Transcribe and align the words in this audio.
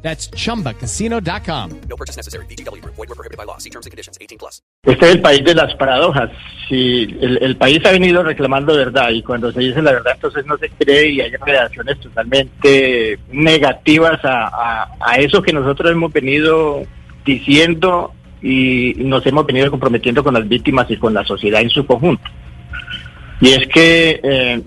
That's 0.00 0.30
chumbacasino.com. 0.30 1.80
No 1.88 1.96
purchase 1.96 2.16
necessary. 2.16 2.46
BGW. 2.46 2.82
Void 2.84 3.08
were 3.08 3.14
prohibited 3.14 3.36
by 3.36 3.44
law. 3.44 3.58
See 3.58 3.70
terms 3.70 3.86
and 3.86 3.90
conditions. 3.90 4.16
18 4.20 4.38
plus. 4.38 4.62
Este 4.84 5.06
es 5.06 5.12
el 5.16 5.20
país 5.20 5.44
de 5.44 5.54
las 5.54 5.74
paradojas. 5.74 6.30
Si 6.68 7.02
el, 7.20 7.38
el 7.42 7.56
país 7.56 7.84
ha 7.84 7.90
venido 7.90 8.22
reclamando 8.22 8.76
verdad 8.76 9.10
y 9.10 9.22
cuando 9.22 9.50
se 9.52 9.60
dice 9.60 9.82
la 9.82 9.92
verdad 9.92 10.12
entonces 10.14 10.46
no 10.46 10.56
se 10.58 10.68
cree 10.70 11.10
y 11.10 11.20
hay 11.20 11.30
reacciones 11.30 11.98
totalmente 12.00 13.18
negativas 13.30 14.24
a, 14.24 14.46
a, 14.46 14.88
a 15.00 15.16
eso 15.16 15.42
que 15.42 15.52
nosotros 15.52 15.90
hemos 15.90 16.12
venido 16.12 16.84
diciendo 17.24 18.12
y 18.42 18.94
nos 18.98 19.26
hemos 19.26 19.46
venido 19.46 19.70
comprometiendo 19.70 20.22
con 20.22 20.34
las 20.34 20.46
víctimas 20.48 20.90
y 20.90 20.96
con 20.96 21.12
la 21.14 21.24
sociedad 21.24 21.60
en 21.60 21.70
su 21.70 21.84
conjunto. 21.86 22.22
Y 23.40 23.50
es 23.50 23.68
que 23.68 24.20
eh, 24.22 24.62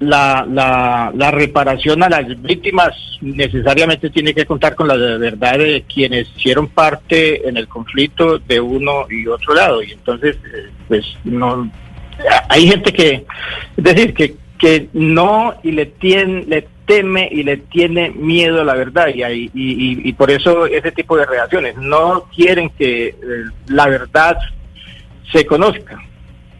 la, 0.00 0.46
la, 0.50 1.12
la 1.14 1.30
reparación 1.30 2.02
a 2.02 2.08
las 2.08 2.26
víctimas 2.42 2.94
necesariamente 3.20 4.10
tiene 4.10 4.34
que 4.34 4.44
contar 4.44 4.74
con 4.74 4.88
la 4.88 4.96
verdad 4.96 5.58
de 5.58 5.84
quienes 5.92 6.28
hicieron 6.36 6.68
parte 6.68 7.48
en 7.48 7.56
el 7.56 7.68
conflicto 7.68 8.38
de 8.38 8.60
uno 8.60 9.06
y 9.08 9.26
otro 9.26 9.54
lado. 9.54 9.82
Y 9.82 9.92
entonces, 9.92 10.36
eh, 10.36 10.70
pues 10.88 11.04
no, 11.24 11.70
hay 12.48 12.68
gente 12.68 12.92
que, 12.92 13.24
es 13.76 13.84
decir, 13.84 14.14
que, 14.14 14.34
que 14.58 14.88
no 14.92 15.54
y 15.62 15.72
le 15.72 15.86
tiene, 15.86 16.44
le 16.44 16.68
teme 16.86 17.28
y 17.30 17.42
le 17.42 17.56
tiene 17.58 18.10
miedo 18.10 18.60
a 18.60 18.64
la 18.64 18.74
verdad. 18.74 19.08
Y, 19.14 19.22
y, 19.22 19.50
y, 19.54 20.08
y 20.08 20.12
por 20.12 20.30
eso 20.30 20.66
ese 20.66 20.92
tipo 20.92 21.16
de 21.16 21.26
reacciones. 21.26 21.76
No 21.76 22.24
quieren 22.34 22.70
que 22.70 23.08
eh, 23.08 23.14
la 23.68 23.88
verdad 23.88 24.36
se 25.32 25.46
conozca 25.46 25.98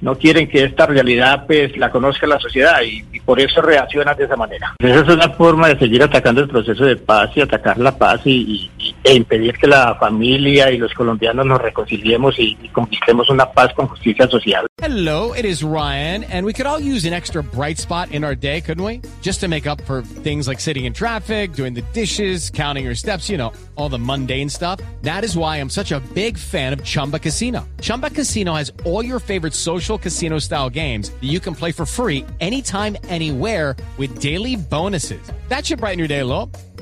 no 0.04 0.16
quieren 0.18 0.46
que 0.46 0.64
esta 0.64 0.84
realidad 0.84 1.46
pues 1.46 1.74
la 1.78 1.90
conozca 1.90 2.26
la 2.26 2.38
sociedad 2.38 2.82
y, 2.82 3.02
y, 3.10 3.20
por 3.20 3.40
eso 3.40 3.62
reaccionan 3.62 4.14
de 4.14 4.24
esa 4.24 4.36
manera. 4.36 4.74
Esa 4.78 5.00
es 5.00 5.08
una 5.08 5.30
forma 5.30 5.68
de 5.68 5.78
seguir 5.78 6.02
atacando 6.02 6.42
el 6.42 6.48
proceso 6.48 6.84
de 6.84 6.96
paz 6.96 7.30
y 7.34 7.40
atacar 7.40 7.78
la 7.78 7.96
paz 7.96 8.20
y, 8.26 8.70
y 8.73 8.73
e 9.04 9.14
impedir 9.14 9.58
que 9.58 9.66
la 9.66 9.94
familia 9.96 10.70
y 10.70 10.78
los 10.78 10.92
colombianos 10.94 11.44
nos 11.44 11.60
reconciliemos 11.60 12.38
y, 12.38 12.56
y 12.62 12.68
conquistemos 12.70 13.28
una 13.28 13.52
paz 13.52 13.72
con 13.74 13.86
justicia 13.86 14.26
social. 14.28 14.66
Hello, 14.78 15.34
it 15.34 15.44
is 15.44 15.62
Ryan, 15.62 16.24
and 16.24 16.44
we 16.46 16.52
could 16.52 16.66
all 16.66 16.80
use 16.80 17.04
an 17.04 17.12
extra 17.12 17.42
bright 17.42 17.78
spot 17.78 18.10
in 18.12 18.24
our 18.24 18.34
day, 18.34 18.62
couldn't 18.62 18.84
we? 18.84 19.02
Just 19.20 19.40
to 19.40 19.48
make 19.48 19.66
up 19.66 19.80
for 19.82 20.02
things 20.22 20.48
like 20.48 20.58
sitting 20.58 20.86
in 20.86 20.92
traffic, 20.94 21.52
doing 21.52 21.74
the 21.74 21.82
dishes, 21.92 22.50
counting 22.50 22.84
your 22.84 22.94
steps, 22.94 23.28
you 23.28 23.36
know, 23.36 23.52
all 23.76 23.90
the 23.90 23.98
mundane 23.98 24.48
stuff. 24.48 24.80
That 25.02 25.22
is 25.22 25.36
why 25.36 25.58
I'm 25.58 25.70
such 25.70 25.92
a 25.92 26.00
big 26.14 26.38
fan 26.38 26.72
of 26.72 26.82
Chumba 26.82 27.18
Casino. 27.18 27.68
Chumba 27.80 28.10
Casino 28.10 28.54
has 28.54 28.72
all 28.84 29.04
your 29.04 29.20
favorite 29.20 29.54
social 29.54 29.98
casino 29.98 30.38
style 30.38 30.70
games 30.70 31.10
that 31.10 31.24
you 31.24 31.40
can 31.40 31.54
play 31.54 31.72
for 31.72 31.86
free 31.86 32.24
anytime, 32.40 32.96
anywhere 33.08 33.76
with 33.96 34.18
daily 34.18 34.56
bonuses. 34.56 35.30
That 35.48 35.66
should 35.66 35.80
brighten 35.80 35.98
your 35.98 36.08
day 36.08 36.20
a 36.20 36.26
little. 36.26 36.50